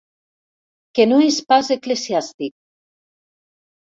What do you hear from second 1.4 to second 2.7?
pas eclesiàstic.